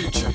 [0.00, 0.29] future.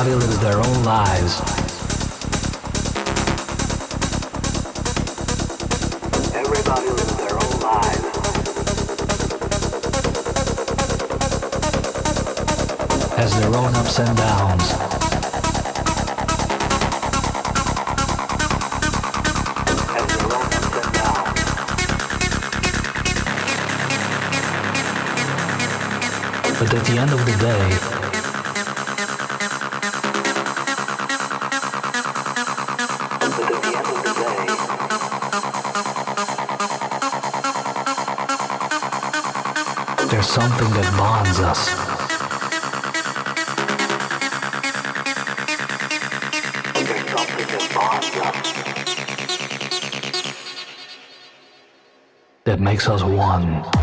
[0.00, 1.40] Everybody lives their own lives.
[6.34, 8.16] Everybody lives their own lives.
[13.14, 14.72] Has their own ups and downs.
[19.92, 21.44] Has their own ups and downs.
[26.58, 27.89] But at the end of the day,
[40.30, 41.66] something that bonds us.
[52.44, 53.79] That makes us one.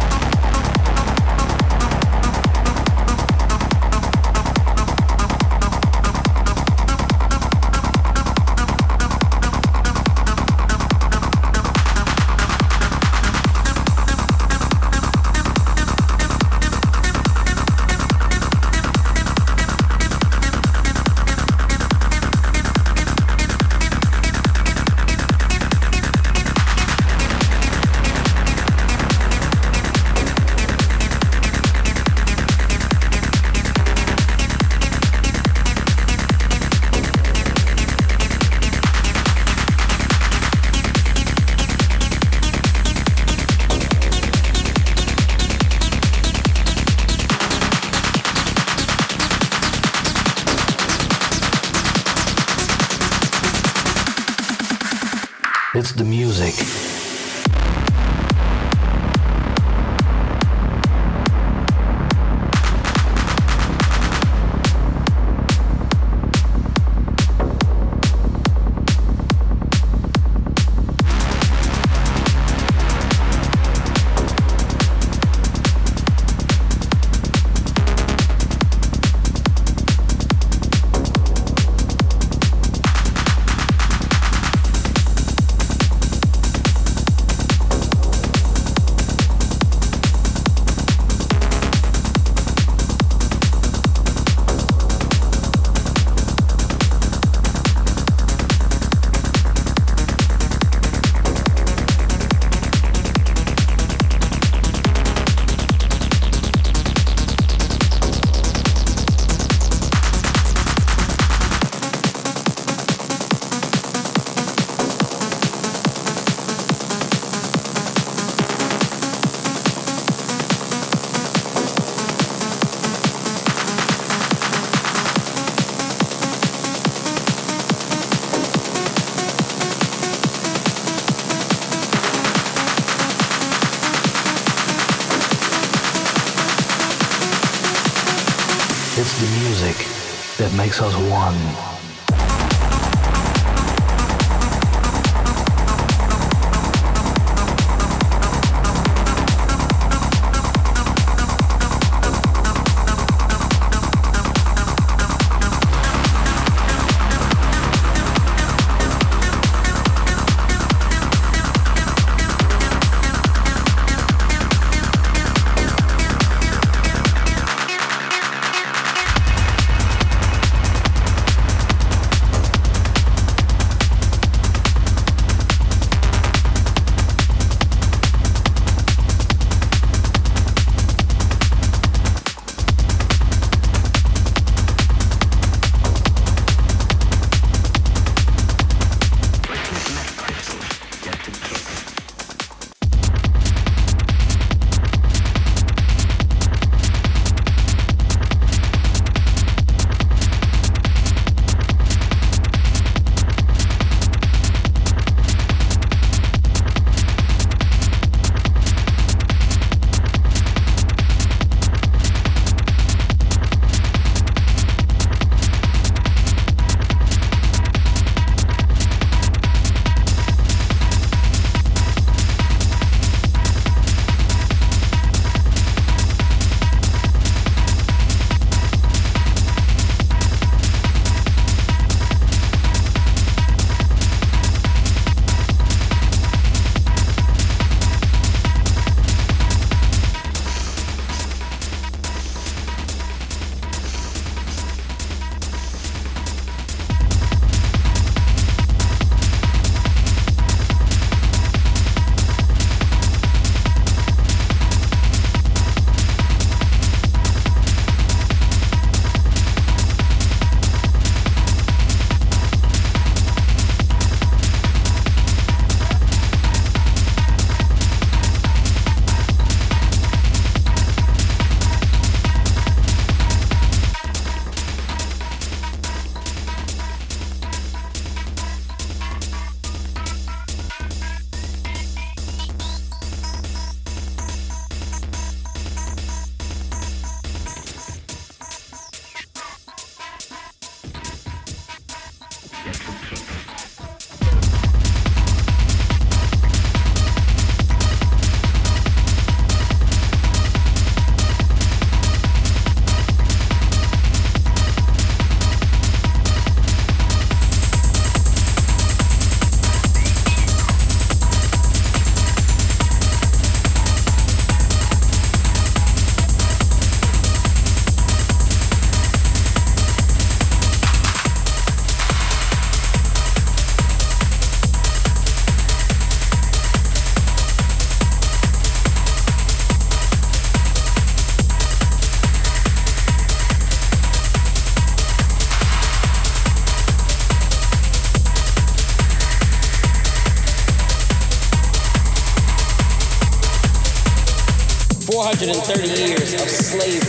[345.39, 347.06] 130 years of slavery.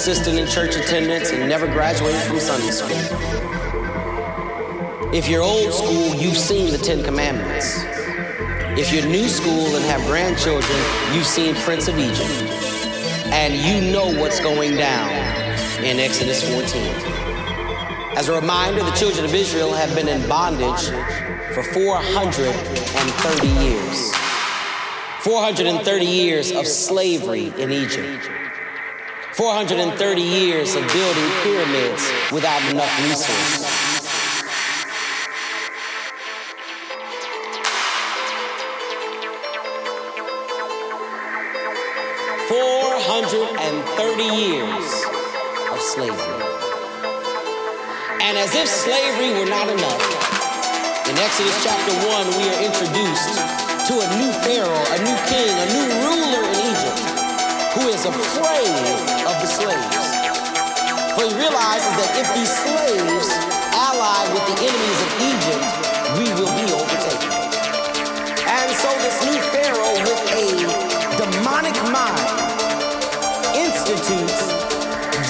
[0.00, 2.96] Consistent in church attendance and never graduated from Sunday school.
[5.12, 7.84] If you're old school, you've seen the Ten Commandments.
[8.80, 10.78] If you're new school and have grandchildren,
[11.12, 12.30] you've seen Prince of Egypt.
[13.30, 15.10] And you know what's going down
[15.84, 16.82] in Exodus 14.
[18.16, 20.88] As a reminder, the children of Israel have been in bondage
[21.52, 24.14] for 430 years.
[25.24, 28.39] 430 years of slavery in Egypt.
[29.34, 33.64] 430 years of building pyramids without enough resources.
[42.48, 44.86] Four hundred and thirty years
[45.70, 46.18] of slavery.
[48.20, 50.02] And as if slavery were not enough,
[51.08, 53.38] in Exodus chapter 1, we are introduced
[53.86, 57.20] to a new Pharaoh, a new king, a new ruler in Egypt
[57.74, 59.98] who is afraid of the slaves.
[61.16, 63.28] For he realizes that if these slaves
[63.76, 65.66] ally with the enemies of Egypt,
[66.16, 67.32] we will be overtaken.
[68.48, 70.48] And so this new Pharaoh with a
[71.20, 72.24] demonic mind
[73.52, 74.48] institutes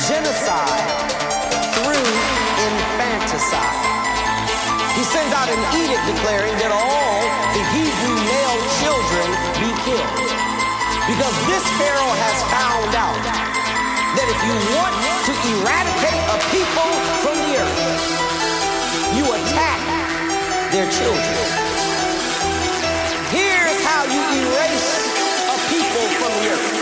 [0.06, 0.86] genocide
[1.80, 2.06] through
[2.70, 3.80] infanticide.
[4.94, 7.18] He sends out an edict declaring that all
[7.56, 9.26] the Hebrew male children
[9.58, 10.30] be killed.
[11.08, 13.49] Because this Pharaoh has found out
[14.20, 14.92] that if you want
[15.24, 16.90] to eradicate a people
[17.24, 17.80] from the earth,
[19.16, 19.80] you attack
[20.72, 21.40] their children.
[23.32, 25.08] Here's how you erase
[25.48, 26.79] a people from the earth.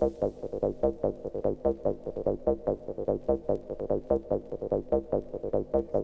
[0.00, 0.14] Thank
[5.94, 6.03] you.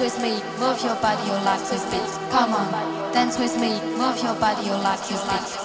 [0.00, 2.30] with me, move your body, your like to speak.
[2.30, 5.59] Come on, dance with me, move your body, your like to speak.